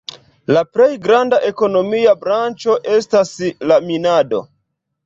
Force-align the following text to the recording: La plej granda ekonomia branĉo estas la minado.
La 0.55 0.63
plej 0.77 0.87
granda 1.03 1.39
ekonomia 1.51 2.17
branĉo 2.25 2.81
estas 2.99 3.37
la 3.73 3.81
minado. 3.93 4.43